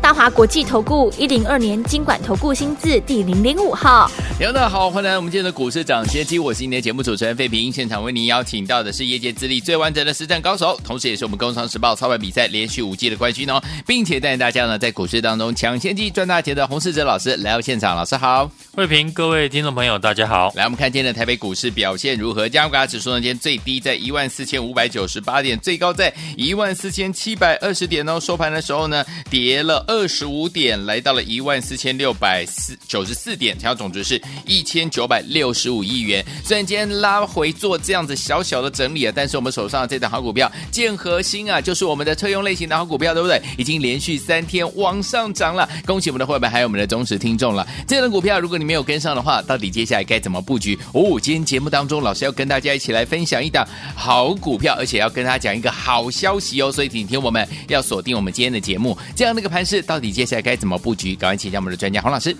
[0.00, 4.08] 大华国际投顾一零二年经管投顾新字第零零五号，
[4.38, 22.48] 大家好，欢迎来到我们今天的股市涨先机，我是今天的节目主持人费平，现场为您邀请到的是业界资历最完整的实战高手，同时也是我们工商时报操盘比赛连续五季的冠军哦，并且带领大家呢在股市当中抢先机赚大钱的洪世哲老师来到现场，老师好，费平，各位听众朋友大家好，来我们看今天的台北股市表现如何？
[22.48, 29.96] 加权指数呢今天最低在一万四千五百九十八点，最高在一万四千七百二十点哦，收盘的时候呢跌了二。
[30.06, 36.24] 二十五点来到了一万四千六百四九十四点，成交总值是一千九百六十五亿元。
[36.44, 43.42] 虽然今天拉回做这样子小小的整理啊，但是我们手上的这档好股票建和兴啊，就是我们的车用类型的好股票，对不对？
[43.58, 47.66] 已经连续三天往上涨了，恭喜我们的会员还有我们的忠实听众了。
[47.88, 50.78] 这档股票如果你没有跟上的话，到底接下来该怎么布局？
[50.92, 59.75] 哦，今天节目当中老师要跟大家一起来分享一档好股票，而且要跟大家讲一个好消息哦，所以请听我们要锁定我们今天的节目，这样那个盘势。
[59.82, 61.14] 到底接下来该怎么布局？
[61.14, 62.36] 赶快请教我们的专家黄老师。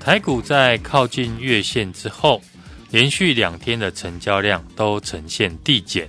[0.00, 2.40] 台股在靠近月线之后，
[2.90, 6.08] 连续两天的成交量都呈现递减。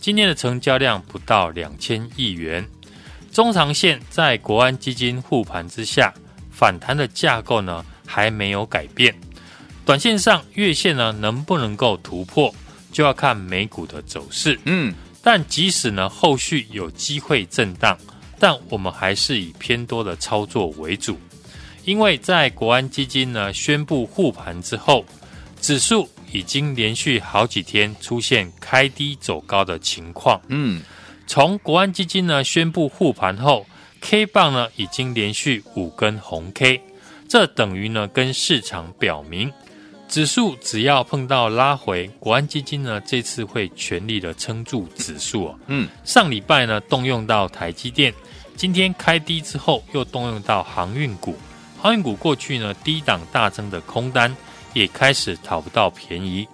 [0.00, 2.66] 今天的成交量不到两千亿元。
[3.32, 6.12] 中长线在国安基金护盘之下，
[6.50, 9.14] 反弹的架构呢还没有改变。
[9.84, 12.52] 短线上月线呢能不能够突破，
[12.90, 14.58] 就要看美股的走势。
[14.64, 17.96] 嗯，但即使呢后续有机会震荡。
[18.38, 21.18] 但我们还是以偏多的操作为主，
[21.84, 25.04] 因为在国安基金呢宣布护盘之后，
[25.60, 30.40] 指数已经连续好几天出现开低走高的情况。
[30.48, 30.82] 嗯，
[31.26, 33.66] 从国安基金呢宣布护盘后
[34.00, 36.80] ，K 棒呢已经连续五根红 K，
[37.28, 39.52] 这等于呢跟市场表明，
[40.08, 45.54] 指数只要碰到拉回，国安基金呢这次会全力的撑住指数。
[45.66, 48.12] 嗯，上礼拜呢动用到台积电。
[48.56, 51.36] 今天开低之后，又动用到航运股。
[51.80, 54.34] 航运股过去呢低档大增的空单，
[54.72, 56.48] 也开始讨不到便宜。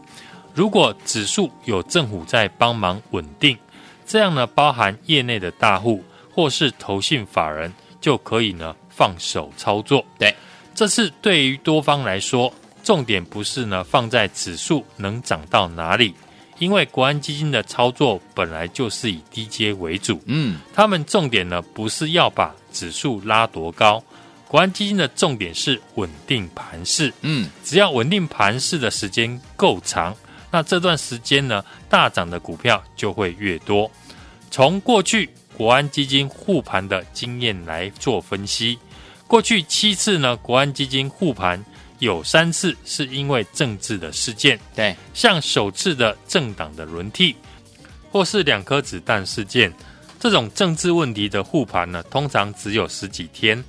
[0.52, 3.56] 如果指数有政府在帮忙稳定，
[4.04, 10.04] 这样呢，包含业内的大户或是投信法人，就可以呢放手操作。
[10.18, 10.34] 对，
[10.74, 12.52] 这次对于多方来说，
[12.84, 16.14] 重点不是呢放在指数能涨到哪里。
[16.60, 24.00] 因为国安基金的操作本来就是以低阶为主，嗯，他们重点呢不是要把指数拉多高，
[24.46, 30.14] 国安基金的重点是稳定盘势，嗯，只要稳定盘势的时间够长，
[30.52, 33.90] 那这段时间呢大涨的股票就会越多。
[34.48, 38.78] 从过去国安基金护盘的经验来做分析，
[39.26, 41.62] 过去七次呢国安基金护盘。
[42.04, 47.34] 有三次是因为政治的事件，对，像首次的政党的轮替，
[48.12, 49.72] 或是两颗子弹事件，
[50.20, 53.62] 这种政治问题的护盘呢，通常只有十几天。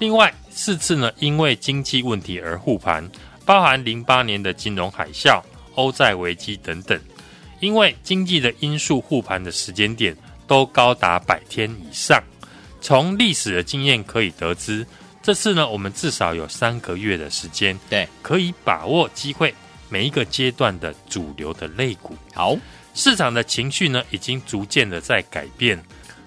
[0.00, 3.08] 另外四次呢，因为经济问题而护盘，
[3.44, 5.40] 包含零八年的金融海啸、
[5.76, 7.00] 欧债危机等等，
[7.60, 10.16] 因为经济的因素护盘的时间点
[10.46, 12.20] 都高达百天以上。
[12.80, 14.84] 从历史的经验可以得知。
[15.24, 19.54] 这次呢，我们至少有三个月的时间，对，可以把握机会，
[19.88, 22.14] 每一个阶段的主流的类股。
[22.34, 22.54] 好，
[22.92, 25.82] 市场的情绪呢，已经逐渐的在改变，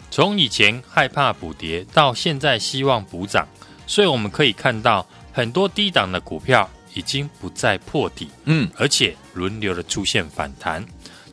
[0.09, 3.47] 从以前害怕补跌，到现在希望补涨，
[3.85, 10.83] 所以我们可以看到很多低档的股票已经不再破底，嗯，而且轮流的出现反弹。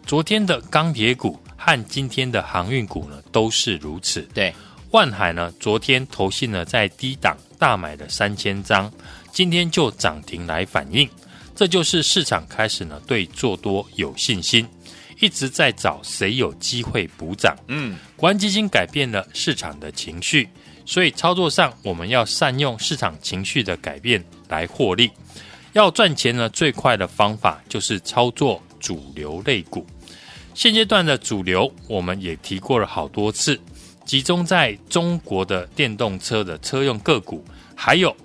[0.04, 4.20] 昨天的钢铁股和今天的航运股呢，都是如此。
[4.34, 4.54] 对，
[4.90, 7.34] 万海呢，昨天投信呢在低档。
[7.58, 8.92] 大买了三千张，
[9.32, 11.08] 今天就涨停来反映，
[11.54, 14.66] 这就是市场开始呢对做多有信心，
[15.20, 17.56] 一直在找谁有机会补涨。
[17.68, 20.48] 嗯，国安基金改变了市场的情绪，
[20.84, 25.10] 所以操作上我们要善用市场情绪的改变来获利。
[25.72, 29.84] 要赚钱呢，最快的方法就是操作主流类股。
[30.54, 33.60] 现阶段的主流我们也提过了好多次，
[34.04, 37.44] 集中在中国的电动车的车用个股。
[37.76, 38.16] 还有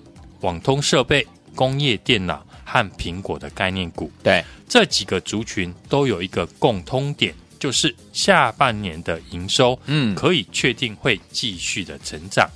[0.42, 12.48] 网通设备、工业电脑和苹果的概念股，对这几个族群都有一个共通点，就是下半年的营收，嗯，可以确定会继续的成长。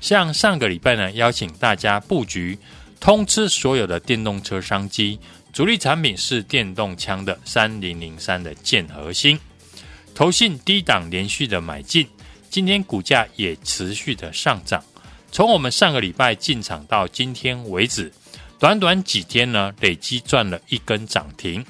[0.00, 2.58] 像上个礼拜呢，邀请大家布局
[2.98, 5.18] 通知所有的电动车商机，
[5.52, 9.38] 主力产品是电动枪的三零零三的剑核心，
[10.12, 12.06] 投信低档连续的买进，
[12.52, 14.84] 今天股价也持续的上涨。
[15.30, 18.12] 从我们上个礼拜进场到今天为止，
[18.58, 21.64] 短短几天呢，累积赚了一根涨停。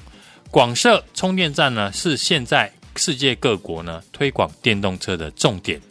[0.51, 5.81] 广设充电站呢，是现在世界各国呢推广电动车的重点。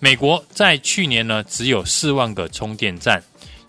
[0.00, 3.22] 美国在去年呢只有四万个充电站，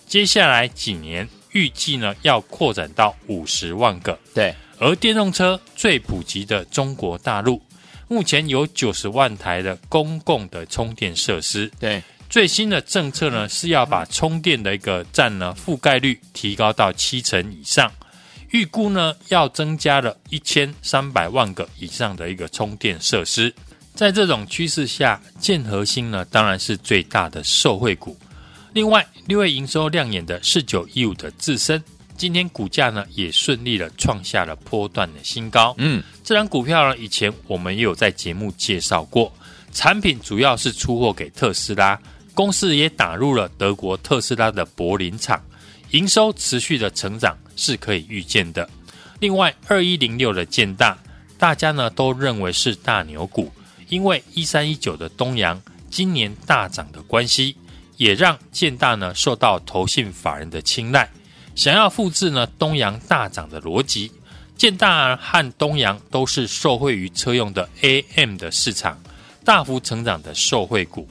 [0.07, 4.17] 接下来几年预计呢要扩展到五十万个。
[4.33, 7.61] 对，而电动车最普及的中国大陆，
[8.07, 11.71] 目前有九十万台的公共的充电设施。
[11.79, 17.91] 对，最新的政策呢是要把充电的一个站呢覆盖率提高到七成以上，
[18.51, 23.53] 预估呢要增加了一千三百万个以上的一个充电设施。
[23.95, 28.17] 在这种趋势下，建和兴呢当然是最大的受惠股。
[28.73, 31.81] 另外，六月营收亮眼的四九一五的智伸，
[32.17, 35.75] 今天股价呢也顺利的创下了波段的新高。
[35.77, 39.31] 嗯，这张股票呢以前我们也有在节目介绍过，
[39.71, 41.99] 产品主要是出货给特斯拉，
[42.33, 45.41] 公司也打入了德国特斯拉的柏林厂，
[45.91, 48.69] 营收持续的成长是可以预见的。
[49.19, 50.97] 另外，二一零六的建大，
[51.37, 53.51] 大家呢都认为是大牛股。
[53.87, 57.55] 因为一三一九的东阳今年大涨的关系，
[57.97, 61.07] 也让建大呢受到投信法人的青睐。
[61.55, 64.11] 想要复制呢东阳大涨的逻辑，
[64.57, 69.01] 建大和东阳都是受惠于车用的 AM 的市场，
[69.43, 71.07] 大幅成长的受惠股。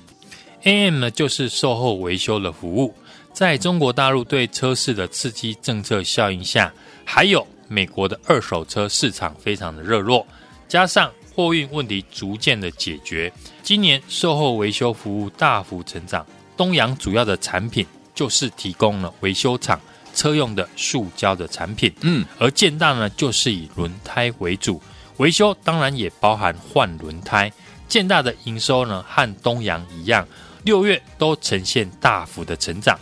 [0.63, 2.95] AM 呢就是售后维修的服务，
[3.33, 6.73] 在中国大陆对车市的刺激政策效应下，
[7.05, 10.27] 还有美国的二手车市场非常的热络，
[10.69, 11.11] 加上。
[11.37, 16.25] 货运问题逐渐的解决，今年售后维修服务大幅成长。
[16.57, 19.81] 东阳主要的产品就是提供了维修厂
[20.15, 24.81] 车用的塑胶的产品，嗯，而建大呢就是以轮胎为主，
[25.17, 27.53] 维修当然也包含换轮胎。
[27.87, 30.27] 建大的营收呢和东阳一样，
[30.63, 32.99] 六月都呈现大幅的成长。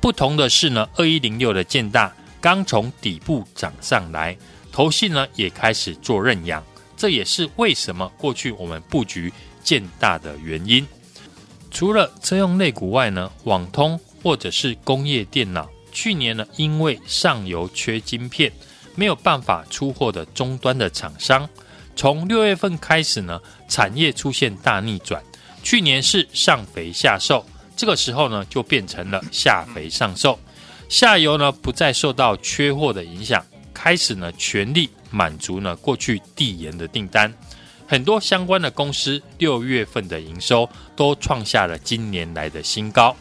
[0.00, 4.36] 不同的是呢，二一零六的建大刚从底部涨上来，
[4.70, 6.62] 投信呢也开始做认养。
[6.96, 10.86] 这也是为什么过去我们布局建大的原因。
[11.70, 15.68] 除了车用类股外呢，网通或者是工业电脑，
[16.02, 18.50] 去年呢因为上游缺晶片，
[18.94, 21.46] 没有办法出货的终端的厂商，
[21.94, 23.38] 从六月份开始呢，
[23.68, 25.22] 产业出现大逆转。
[25.62, 27.44] 去年是上肥下瘦，
[27.76, 30.40] 这个时候呢就变成了下肥上瘦，
[30.88, 33.44] 下游呢不再受到缺货的影响，
[33.74, 34.88] 开始呢全力。
[35.10, 37.30] 满足呢过去递延的订单，
[37.86, 40.66] 很多相关的公司六月份的营收
[40.96, 43.14] 都创下了今年来的新高。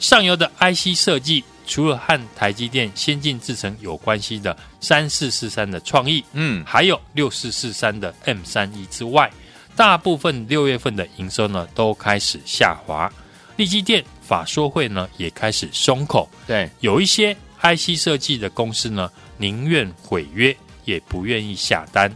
[0.00, 9.30] 上游的 IC 设计，除了和台积电先进制程有关系的三四四三的创意，嗯，还有六四四三的 M 三一之外，
[9.74, 13.12] 大部分六月份的营收呢都开始下滑。
[13.56, 20.56] 立积电法说会呢也开始松口，对，有一些 IC 设计的公司呢宁愿毁约。
[20.86, 22.08] 也不愿意下单，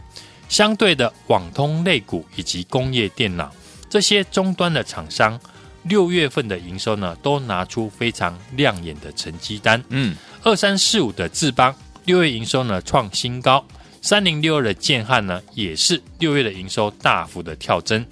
[0.47, 3.53] 相对的网通类股以及工业电脑
[3.89, 5.37] 这些终端的厂商，
[5.83, 9.83] 六月份的营收呢，都拿出非常亮眼的成绩单。
[9.89, 11.75] 嗯，二三四五的智邦
[12.05, 13.65] 六月营收呢创新高，
[14.01, 18.05] 三零六二的建汉呢也是六月的营收大幅的跳增。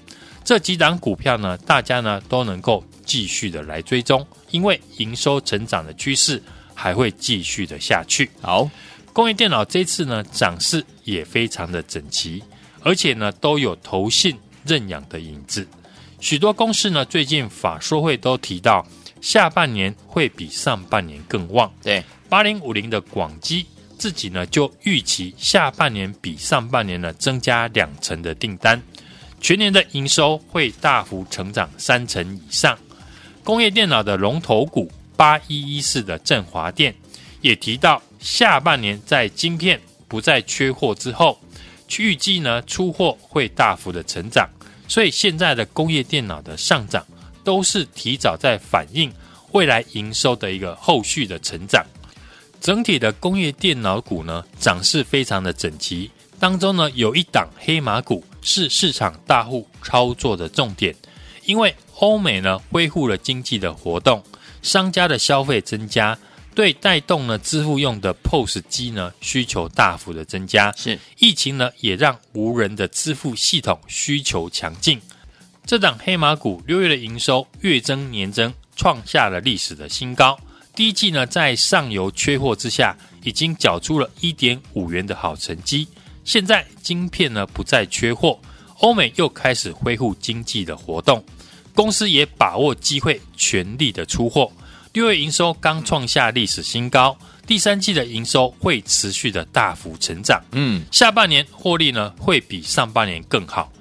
[0.43, 6.41] 这几档股票呢，大家呢都能够继续的来追踪，因为营收成长的趋势
[6.73, 8.29] 还会继续的下去。
[8.41, 8.69] 好。
[9.11, 12.41] 工业电脑这次呢涨势也非常的整齐，
[12.81, 15.67] 而且呢都有投信认养的影子。
[16.19, 18.85] 许多公司呢最近法说会都提到，
[19.21, 21.71] 下半年会比上半年更旺。
[21.81, 23.65] 对，八零五零的广基
[23.97, 28.81] 自己呢就预期下半年比上半年呢增加两成的订单，
[29.39, 32.77] 全年的营收会大幅成长三成以上。
[33.43, 36.93] 工业电脑的龙头股八一一四的振华电
[37.41, 38.01] 也提到。
[38.19, 41.39] 下半年在晶片不再缺货之后，
[41.97, 44.45] 预计呢出货会大幅的成长，
[44.89, 47.05] 所以现在的工业电脑的上涨
[47.43, 49.09] 都是提早在反映
[49.53, 51.85] 未来营收的一个后续的成长。
[52.59, 60.93] 整体的工业电脑股呢涨势非常的整齐，当中呢有一档黑马股是市场大户操作的重点，
[61.45, 64.21] 因为欧美呢恢复了经济的活动，
[64.61, 66.17] 商家的消费增加。
[66.59, 74.99] 对，带动呢支付用的 POS 机呢需求大幅的增加，是疫情呢也让无人的支付系统需求强劲。
[75.65, 80.37] 这档黑马股六月的营收月增年增创下了历史的新高。
[80.75, 85.87] 第一季呢在上游缺货之下，已经缴出了一点五元的好成绩。
[86.25, 88.37] 现在晶片呢不再缺货，
[88.79, 91.23] 欧美又开始恢复经济的活动，
[91.73, 94.51] 公司也把握机会，全力的出货。
[94.91, 97.15] 六月营收刚创下历史新高，
[97.45, 100.41] 第三季的营收会持续的大幅成长。
[100.53, 103.71] 嗯，下半年获利呢会比上半年更好。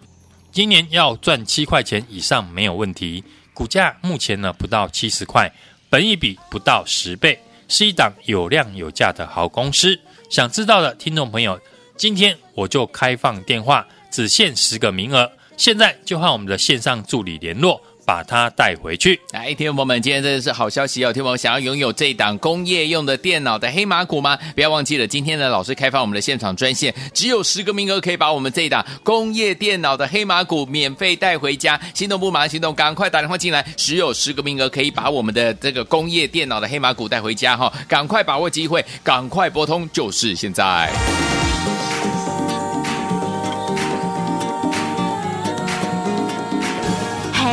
[0.53, 3.25] 今年要赚七块钱以上没有问题。
[3.55, 5.51] 股价目前呢不到七十块，
[5.89, 9.99] 本益比不到十倍，是一档有量有价的好公司。
[10.29, 11.59] 想知道的听众朋友，
[11.97, 17.81] 今天我就开放电话，只限十个名额，现在就和我们的线上助理联络。
[18.09, 19.21] 把它带回去。
[19.33, 21.13] 来，听众朋友们，今天真的是好消息哦！
[21.13, 24.39] 听众朋友想要拥有这档工业用的电脑的黑马股吗？
[24.55, 31.79] 不要忘记了，今天呢，老师开放我们的现场专线，只有十个名额可以把我们这一档工业电脑的黑马股免费带回家。
[31.93, 37.71] 心动不马上行动，赶快打电话进来，只有十个名额可以把我们的这个工业电脑的黑马股带回家哈！
[37.87, 40.91] 赶快把握机会，赶快拨通，就是现在。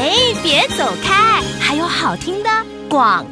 [0.06, 2.50] 哎别走开，还有好听的
[2.88, 3.26] 广。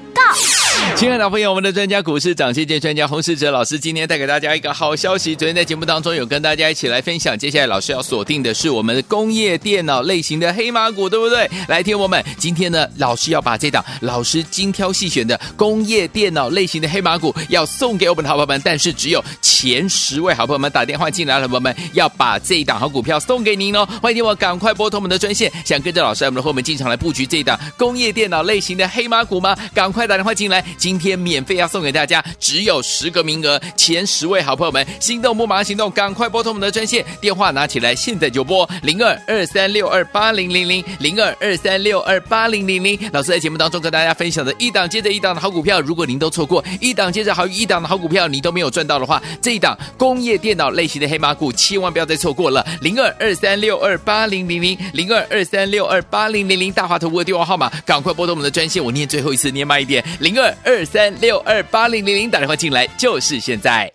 [0.95, 5.35] 亲爱的朋友我们的专家股市涨跌跌专家洪世哲老师今天带给大家一个好消息。
[5.35, 11.49] 昨天在节目当中有跟大家一起来分享，接下来老师要锁定的是我们的工业电脑类型的黑马股，对不对？
[11.67, 23.85] 来，听我们，今天呢，老师要把这档老师精挑细选的工业电脑类型的黑马股要送给我们的好朋友们，但是只有前十位好朋友们打电话进来了，朋友们要把这一档好股票送给您哦。
[24.01, 29.57] 欢迎听我赶快拨通我们的专线，想跟着老师我们的后面进场来布局这一档工业电脑类型的黑马股吗？
[29.73, 30.63] 赶快打电话进来。
[30.83, 42.99] 今天免费要送给大家，只有十个名额，前十位好朋友们，心动不马上行动，赶快拨通我们的专线电话，拿起来，现在就拨零二二三六二八零零零零二二三六二八零零零。
[43.13, 63.91] 老师在节目当中跟大家分享的一档接着一档的好股票，如果您都错过一档接着好一档的好股票，你都没有赚到的话，这一档工业电脑类型的黑马股，千万不要再错过了，零二二三六二八零零零零二二三六二八零零零，大华投顾的电话号码，赶快拨通我们的专线，我念最后一次，念慢一点，零二二三六二八零零零，打电话进来就是现在。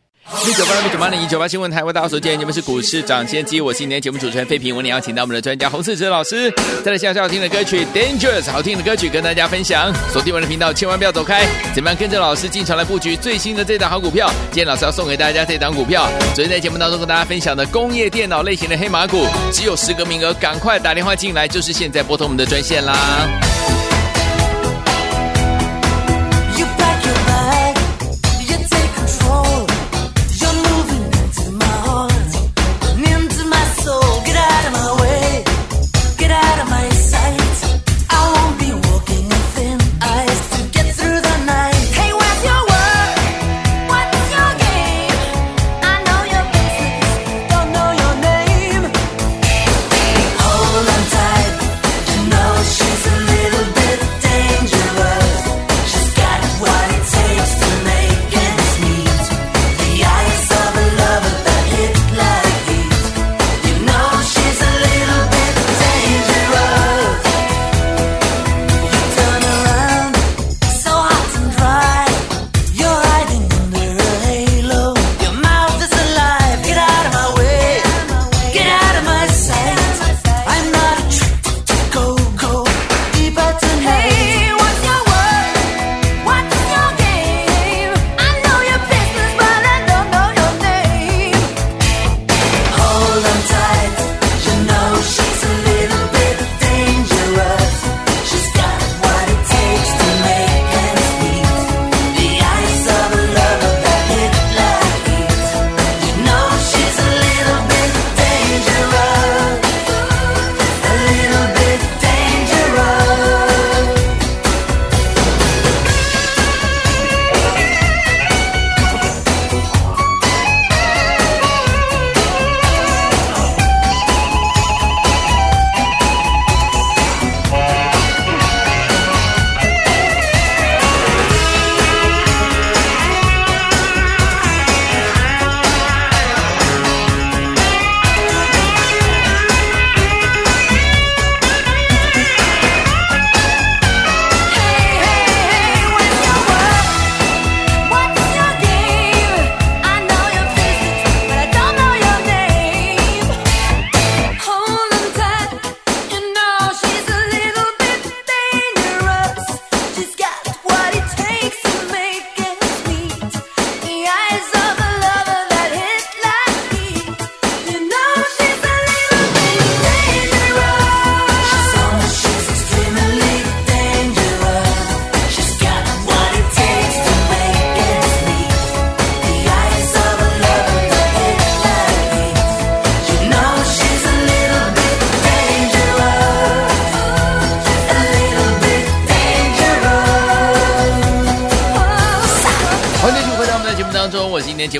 [0.46, 6.52] 一九八零九八零一九八新闻台，为大家所见，你们是股市涨先机，我是今天节目主持人费平，我们邀请到我们的专家洪世哲老师，
[6.84, 9.90] 再来下下好听的歌曲《Dangerous》，好听的歌曲跟大家分享。
[10.12, 11.46] 锁定我们的频道，千万不要走开。
[11.74, 14.30] 怎么样跟着老师进场来布局最新的这档好股票？
[14.50, 23.26] 今天老师要送给大家这档股票，昨天在节目当中跟大家分享的工业电脑类型的黑马股，只有十个名额，赶快打电话进来，就是现在拨通我们的专线啦。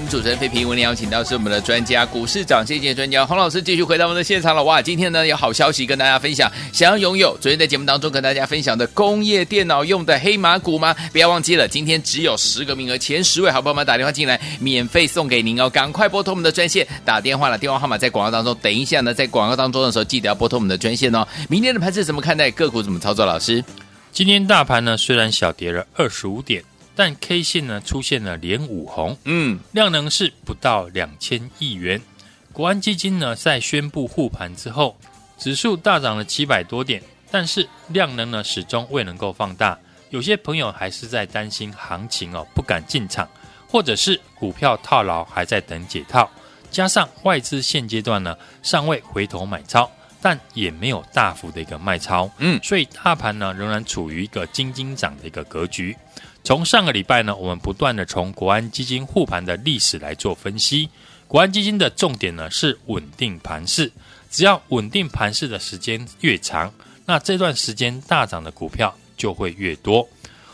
[0.09, 4.65] 主持人费平，为您邀请到是我们的专家，股市涨跌线专家洪老师，继续回到我们的现场了。
[4.65, 10.97] 哇，今天呢有好消息跟大家分享，想要拥有昨天在节目当中跟大家分享的工业电脑用的黑马股吗？
[11.13, 18.57] 不要忘记了，今天只有十个名额，前十位好朋友们打电话进来，免费送给您哦，赶快拨通我们的专线打电话了，电话号码在广告当中。
[18.63, 21.27] 等一下呢，在广告当中的时候，记得要拨通我们的专线哦。
[21.51, 22.51] 明天的盘势怎么看待？
[22.53, 23.27] 个股怎么操作？
[23.27, 23.63] 老师，
[24.11, 26.65] 今天大盘呢虽然小跌了二十五点。
[26.99, 32.03] 但 K 线呢出现了连五红，嗯，量能是不到两千亿元。
[32.53, 34.99] 国安基金呢在宣布护盘之后，
[35.39, 37.01] 指数大涨了七百多点，
[37.31, 39.79] 但是量能呢始终未能够放大。
[40.11, 43.29] 有些朋友还是在担心行情哦，不敢进场，
[43.69, 46.29] 或者是股票套牢还在等解套。
[46.69, 49.89] 加上外资现阶段呢尚未回头买超，
[50.21, 55.97] 但也没有大幅的一个卖超，嗯，所以大盘呢仍然处于一个金金涨的一个格局。
[56.49, 60.89] 从上个礼拜呢，我们不断的从国安基金护盘的历史来做分析。
[61.27, 63.93] 国安基金的重点呢是稳定盘势，
[64.31, 66.73] 只要稳定盘势的时间越长，
[67.05, 70.09] 那这段时间大涨的股票就会越多。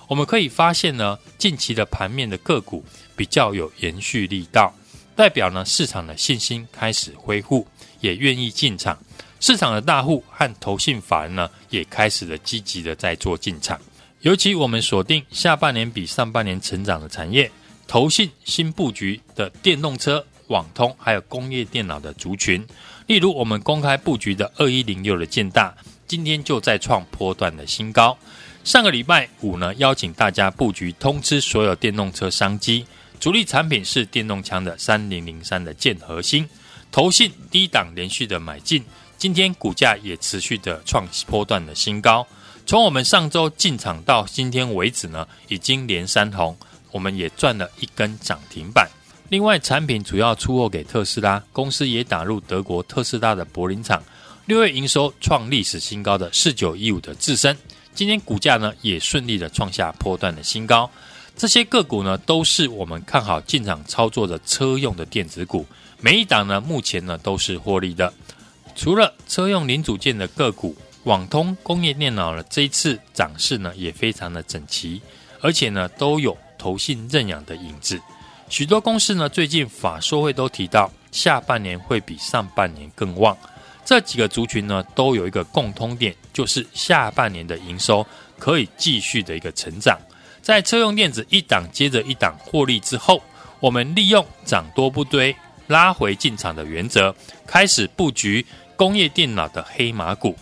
[0.09, 2.85] 我们可以发现呢，近期的盘面的个股
[3.15, 4.75] 比较有延续力道，
[5.15, 7.65] 代表呢市场的信心开始恢复，
[8.01, 8.99] 也愿意进场。
[9.39, 13.81] 市场的大户和投信法人呢，也开始了积极的在做进场。
[14.25, 17.53] 尤其我们锁定下半年比上半年成长的产业，
[17.87, 22.67] 投信新布局的电动车、网通，还有工业电脑的族群。
[23.07, 25.75] 例如，我们公开布局的二一零六的建大，
[26.07, 28.17] 今天就在创波段的新高。
[28.65, 32.87] 上个礼拜五呢，邀请大家布局通吃所有电动车商机，
[33.21, 36.49] 主力产品是电动枪的三零零三的建核心，
[36.91, 38.83] 投信低档连续的买进，
[39.19, 42.27] 今天股价也持续的创波段的新高。
[42.67, 46.57] 从我们上周进场到今天为止呢，已经连三红，
[46.93, 48.89] 我们也赚了一根涨停板。
[49.29, 54.03] 另外，产品主要出货给特斯拉，公司也打入德国特斯拉的柏林厂。
[54.47, 57.55] 六月营收创历史新高的四九一五的致伸，
[57.95, 60.91] 今天股价呢也顺利的创下波段的新高。
[61.37, 65.67] 这些个股呢都是我们看好进场操作的车用的电子股，
[66.01, 68.11] 每一档呢目前呢都是获利的。
[68.75, 70.75] 除了车用零组件的个股。
[71.05, 75.01] 网通工业电脑呢，这一次涨势呢也非常的整齐，
[75.41, 78.01] 而且呢都有投信认养的影子。
[78.49, 83.37] 许多公司呢最近法说会都提到，下半年会比上半年更旺。
[83.85, 88.07] 这几个族群呢都有一个共通点，就是下半年的营收
[88.39, 89.99] 可以继续的一个成长。
[90.41, 93.23] 在车用电子一档接着一档获利之后，
[93.61, 95.37] 我们利用涨多不堆、
[95.67, 97.15] 拉回进场的原则，
[97.47, 100.35] 开始布局工业电脑的黑马股。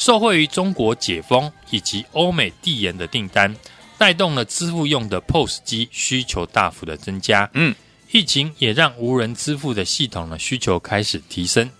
[0.00, 3.54] 受惠于中国解封以及欧美递延的订单，
[3.98, 7.50] 带动了支付用的 POS 机需求大幅的增加。
[7.52, 7.74] 嗯，
[8.10, 11.70] 疫情也让无人支付的系统的需求开始提升。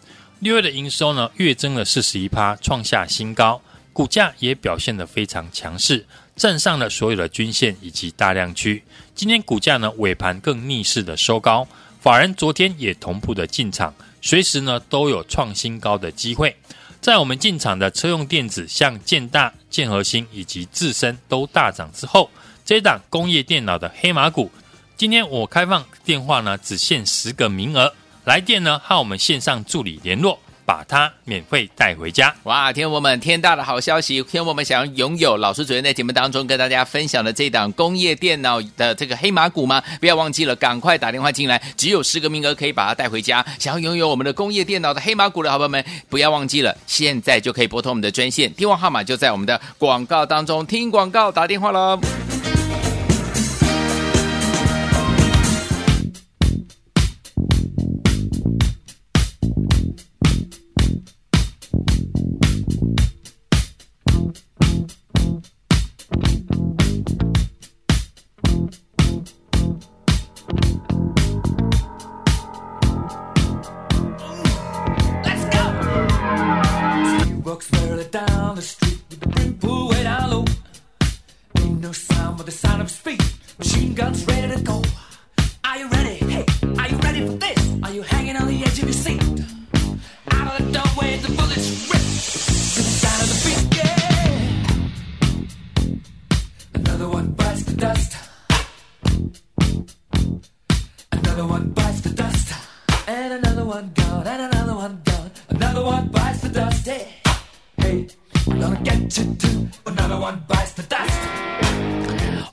[0.41, 3.63] 六月的营收呢，月增了四十一趴，创下新高。
[3.95, 6.07] 股价也表现得非常强势，
[6.37, 8.85] 站上了所有的均线以及大量区。
[9.15, 11.67] 今天股价呢尾盘更逆势的收高，
[12.03, 16.55] 法人昨天也同步的进场，随时呢都有创新高的机会。
[17.01, 22.31] 在我们进场的车用电子，像建大、建和兴以及自身都大涨之后，
[22.65, 24.53] 这档工业电脑的黑马股，
[24.99, 30.39] 今天我开放电话呢，只限十个名额，来电呢和我们线上助理联络。
[30.71, 32.33] 把它免费带回家！
[32.45, 34.23] 哇，天我们天大的好消息！
[34.23, 39.83] 天我们想要拥有老师昨天在节目当中跟大家分享的这档工业电脑的这个黑马股吗？
[39.99, 43.45] 不要忘记了，赶快打电话进来，只有十个名额可以把它带回家。
[43.59, 51.99] 想要拥有我们的工业电脑的黑马股的好朋友们，不要忘记了，现在就可以拨通我们的专线，电话号码就在我们的广告当中，听广告打电话喽。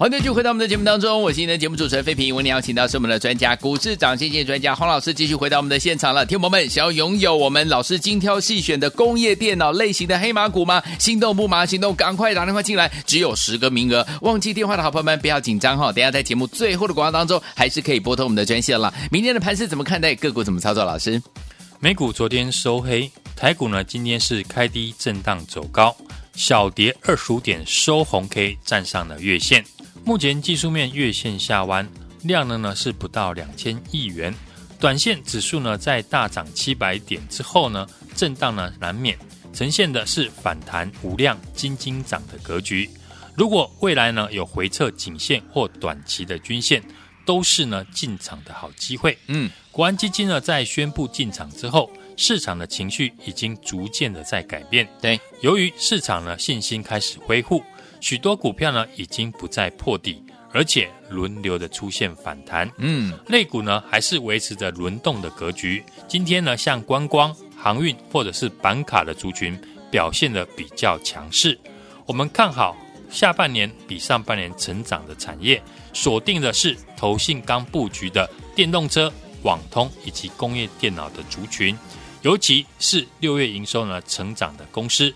[0.08, 2.34] 欢迎继续回到我们的节目当中，我是你的节目主持人费平。
[2.34, 6.26] 为你邀请到是我们的专家，股市涨跌线专家黄老师，继续回到我们的现场了。
[6.26, 10.82] 听友们，想要拥有我们老师精挑细选的工业电脑类型的黑马股吗？
[10.98, 14.08] 心动不马行动，赶快打电话进来，只有十个名额。
[14.22, 18.94] 忘记电话的好朋友们不要紧张哈，等下在节目最后的广告当中，还是可以拨通我们的专线了。
[19.12, 20.16] 明天的盘是怎么看待？
[20.16, 20.86] 个股怎么操作？
[20.86, 21.22] 老师，
[21.82, 25.94] 美股昨天收黑，台股呢今天是开低震荡走高，
[26.34, 29.66] 小跌二十五点，收红 K 站上了月线。
[30.08, 31.86] 目前技术面月线下弯，
[32.24, 34.34] 量能呢是不到两千亿元。
[34.80, 39.20] 短线指数呢在大涨七百点之后呢，震荡呢难免，
[39.52, 42.90] 呈现的是反弹无量、金金涨的格局。
[43.36, 46.82] 如果未来呢有回撤颈线或短期的均线，
[47.26, 49.18] 都是呢进场的好机会。
[49.28, 54.88] 嗯，国安基金呢在宣布进场之后，市场的情绪已经逐渐的在改变。
[55.02, 57.62] 对，由于市场呢信心开始恢复。
[58.00, 62.70] 许多股票呢已经不再破底，而且轮流的出现反弹。
[62.78, 65.84] 嗯，类股呢还是维持着轮动的格局。
[66.08, 71.60] 今天呢，像观光、航运或者是板卡的族群表现的比较强势。
[72.06, 72.78] 我们看好
[73.10, 75.62] 下半年比上半年成长的产业，
[75.94, 79.12] 锁定的是投信刚布局的电动车、
[79.44, 81.78] 网通以及工业电脑的族群，
[82.22, 85.14] 尤其是六月营收呢成长的公司。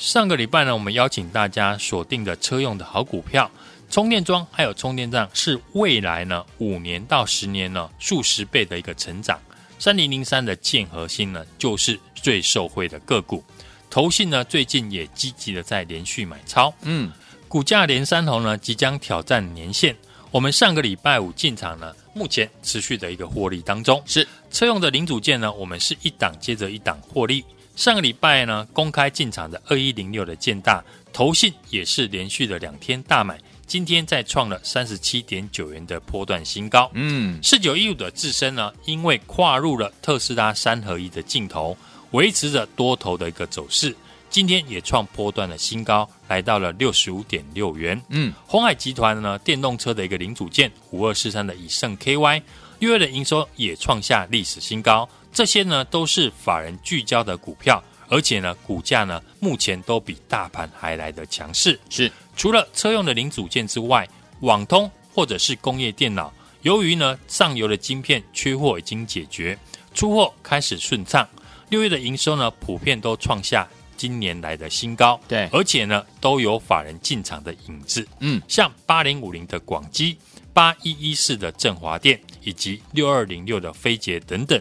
[0.00, 3.50] 上个礼拜呢，我们邀请大家锁定的车用的好股票，
[3.90, 9.38] 充电桩还有充电站是未来呢五年到十年呢数十倍的一个成长。
[9.78, 13.44] 三零零三的建核心呢，就是最受惠的个股。
[13.90, 17.12] 投信呢最近也积极的在连续买超，嗯，
[17.46, 19.94] 股价连三红呢即将挑战年线。
[20.30, 24.02] 我们上个礼拜五进场呢，目前持续的一个获利当中。
[24.06, 27.44] 是车用的零组件呢，我们是一档接着一档获利。
[27.80, 36.90] 上个礼拜呢，公开进场的二一零六的建大投信也是连续的两天大买，今天再创了三十七点九元的波段新高。
[36.92, 41.74] 嗯，四九一五的自身呢，因为跨入了特斯拉三合一的镜头，
[42.10, 43.96] 维持着多头的一个走势，
[44.28, 47.98] 今天也创波段的新高，来到了六十五点六元。
[48.10, 52.42] 嗯，鸿海集团呢，电动车的一个零组件五二四三的以盛 KY，
[52.78, 55.08] 六月的营收也创下历史新高。
[55.32, 61.78] 这些呢都是法人聚焦的股票，而且呢股价呢目前都比大盘还来得强势。
[61.88, 64.08] 是除了车用的零组件之外，
[64.40, 69.56] 网通或者是工业电脑，由于呢上游的晶片缺货已经解决，
[69.94, 71.28] 出货开始顺畅。
[71.68, 75.20] 六月的营收呢普遍都创下今年来的新高。
[75.28, 78.06] 对，而且呢都有法人进场的影子。
[78.18, 80.16] 嗯，像八零五零的广基、
[80.52, 84.60] 八一一四的振华电以及六二零六的飞捷等等。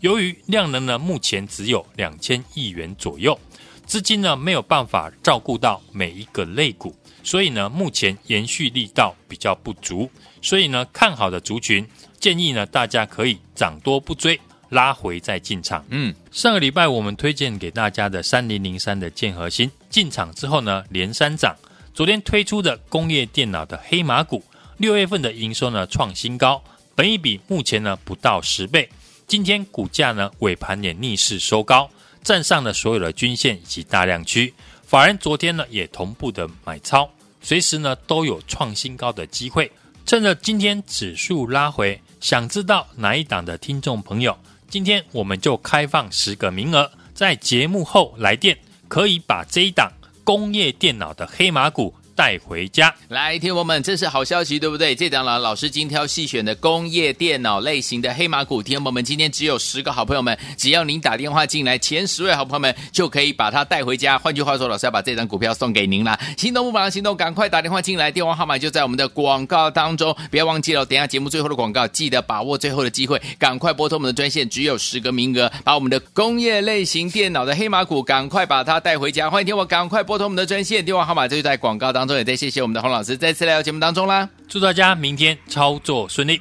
[0.00, 3.38] 由于量能呢目前只有两千亿元左右，
[3.84, 11.86] 资金呢没有办法照顾到每一个类股，所以呢目前延续力道比较不足，所以呢看好的族群
[12.20, 15.84] 建议呢大家可以涨多不追，拉回再进场。
[15.88, 21.56] 嗯，上个礼拜我们推荐给大家的三零零三的建核心进场之后呢连三涨，
[21.92, 24.44] 昨天推出的工业电脑的黑马股，
[24.76, 26.62] 六月份的营收呢创新高，
[26.94, 28.88] 本一比目前呢不到十倍。
[29.28, 31.88] 今天股价呢尾盘也逆势收高，
[32.24, 34.52] 站上了所有的均线以及大量区。
[34.82, 37.06] 法人昨天呢也同步的买超，
[37.42, 39.70] 随时呢都有创新高的机会。
[40.06, 44.34] 趁着今天指数拉回，想知道哪一档的听众朋友，
[44.70, 48.56] 今天我们就开放十个名额，在节目后来电，
[48.88, 49.92] 可以把这一档
[50.24, 51.94] 工业电脑的黑马股。
[52.18, 54.92] 带回家，来，听友们，这是好消息，对不对？
[54.92, 64.18] 这档呢，老师精挑细选的工业电脑类型的黑马股，听友们，今天只有十个好朋友们，只要您打电话进来，前十位好朋友们就可以把它带回家。
[64.18, 66.18] 换句话说，老师要把这张股票送给您了。
[66.36, 70.84] 心动不马上行动，赶快打电话进来，电话号码就在我们的广告当中，不要忘记了。
[70.84, 79.30] 等下节目最后的广告，记得把握最后的机会，赶快拨通我们的专线，只有十个名额，把我们的工业类型电脑的黑马股赶快把它带回家。
[79.30, 82.07] 欢迎听我赶快拨通我们的专线，电话号码就在广告当中。
[82.16, 86.40] 也再谢谢我们的洪老师再次来到节目当中啦，祝大家明天操作顺利。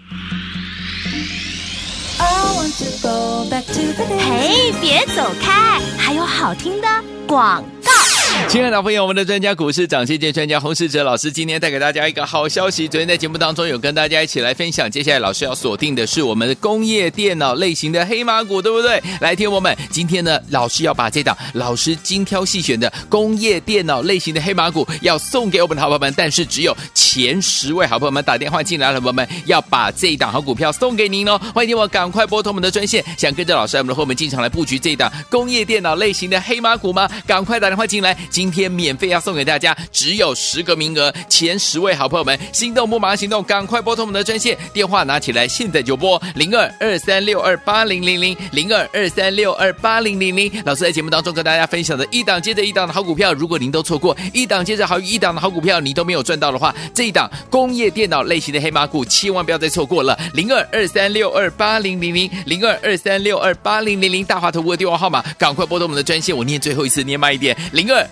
[4.20, 6.88] 嘿，别走开，还有好听的
[7.28, 8.17] 广告。
[8.46, 12.88] 亲爱的朋友，我们的专家股市涨跌线专家洪世哲老师今天带给大家一个好消息。
[12.88, 19.04] 昨天在节目当中有跟大家一起来分享，接下来老师要锁定的是我们的工业电脑类型的黑马股，对不对？
[19.20, 31.38] 来，听我们，今天呢，老师要把这档老师精挑细选的工业电脑类型的黑马股要送给我们的好朋友们，但是只有前十位好朋友们打电话进来了，朋友们要把这一档好股票送给您哦。
[31.54, 37.10] 欢迎听我赶快拨通我们的专线，想跟着老师我们的伙伴们进场来布局这一档工业电脑类型的黑马股吗？
[37.28, 38.18] 赶快打电话进来。
[38.30, 50.52] 今天免费要送给大家，只有十个名额，前十位好朋友们，心动不马上行动，赶快拨通我们的专线电话，拿起来，现在就拨零二二三六二八零零零零二二三六二八零零零。
[50.66, 68.08] 老师在节目当中跟大家分享的一档接着一档的好股票，如果您都错过一档接着好于一档的好股票，你都没有赚到的话，这一档工业电脑类型的黑马股，千万不要再错过了，零二二三六二八零零零零二二三六二八零零零，大华投顾的电话号码，赶快拨通我们的专线，我念最后一次，念慢一点，零二